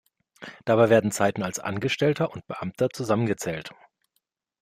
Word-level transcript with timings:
Dabei 0.65 0.89
werden 0.89 1.11
Zeiten 1.11 1.43
als 1.43 1.59
Angestellter 1.59 2.31
und 2.31 2.47
Beamter 2.47 2.89
zusammengezählt. 2.89 3.69